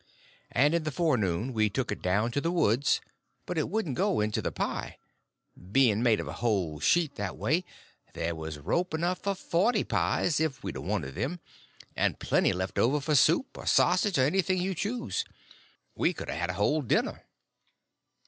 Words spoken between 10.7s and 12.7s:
a wanted them, and plenty